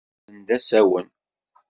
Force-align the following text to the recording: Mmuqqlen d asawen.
Mmuqqlen 0.03 0.41
d 0.47 0.49
asawen. 0.57 1.07